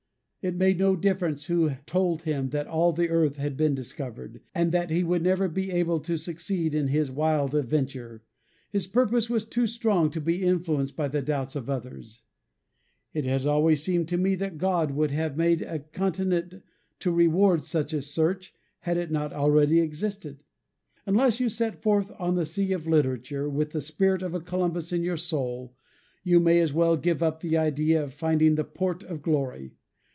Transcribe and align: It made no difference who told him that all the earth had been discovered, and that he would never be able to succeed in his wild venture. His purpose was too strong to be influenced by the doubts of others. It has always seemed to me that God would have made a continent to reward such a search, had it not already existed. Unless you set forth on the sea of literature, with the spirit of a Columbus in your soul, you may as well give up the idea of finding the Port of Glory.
It 0.43 0.55
made 0.55 0.79
no 0.79 0.95
difference 0.95 1.45
who 1.45 1.73
told 1.85 2.23
him 2.23 2.49
that 2.49 2.65
all 2.65 2.93
the 2.93 3.09
earth 3.09 3.35
had 3.35 3.55
been 3.55 3.75
discovered, 3.75 4.41
and 4.55 4.71
that 4.71 4.89
he 4.89 5.03
would 5.03 5.21
never 5.21 5.47
be 5.47 5.69
able 5.69 5.99
to 5.99 6.17
succeed 6.17 6.73
in 6.73 6.87
his 6.87 7.11
wild 7.11 7.51
venture. 7.51 8.23
His 8.71 8.87
purpose 8.87 9.29
was 9.29 9.45
too 9.45 9.67
strong 9.67 10.09
to 10.09 10.19
be 10.19 10.41
influenced 10.41 10.95
by 10.95 11.09
the 11.09 11.21
doubts 11.21 11.55
of 11.55 11.69
others. 11.69 12.23
It 13.13 13.23
has 13.25 13.45
always 13.45 13.83
seemed 13.83 14.07
to 14.07 14.17
me 14.17 14.33
that 14.33 14.57
God 14.57 14.89
would 14.89 15.11
have 15.11 15.37
made 15.37 15.61
a 15.61 15.77
continent 15.77 16.63
to 17.01 17.11
reward 17.11 17.63
such 17.63 17.93
a 17.93 18.01
search, 18.01 18.51
had 18.79 18.97
it 18.97 19.11
not 19.11 19.31
already 19.33 19.79
existed. 19.79 20.43
Unless 21.05 21.39
you 21.39 21.49
set 21.49 21.83
forth 21.83 22.11
on 22.17 22.33
the 22.33 22.47
sea 22.47 22.71
of 22.73 22.87
literature, 22.87 23.47
with 23.47 23.73
the 23.73 23.79
spirit 23.81 24.23
of 24.23 24.33
a 24.33 24.41
Columbus 24.41 24.91
in 24.91 25.03
your 25.03 25.17
soul, 25.17 25.75
you 26.23 26.39
may 26.39 26.59
as 26.61 26.73
well 26.73 26.97
give 26.97 27.21
up 27.21 27.41
the 27.41 27.57
idea 27.57 28.03
of 28.03 28.11
finding 28.11 28.55
the 28.55 28.63
Port 28.63 29.03
of 29.03 29.21
Glory. 29.21 29.75